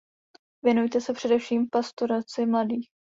[0.63, 2.89] Věnuje se především pastoraci mladých.